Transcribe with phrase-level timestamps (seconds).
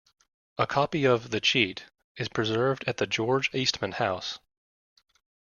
[0.57, 1.83] A copy of "The Cheat"
[2.17, 4.39] is preserved at the George Eastman House.